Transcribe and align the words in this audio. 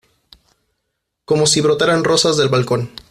Como 1.25 1.45
si 1.45 1.61
brotaran 1.61 2.03
rosas 2.03 2.35
del 2.35 2.49
balcón. 2.49 2.89